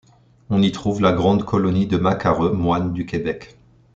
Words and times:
On 0.49 0.63
y 0.63 0.71
trouve 0.71 0.99
la 1.03 1.11
grande 1.13 1.43
colonie 1.45 1.85
de 1.85 1.97
Macareux 1.97 2.53
moines 2.53 2.91
du 2.91 3.05
Québec. 3.05 3.55